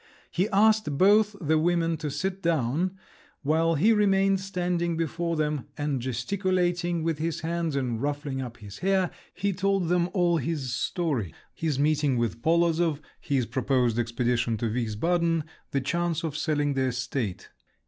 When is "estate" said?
16.85-17.49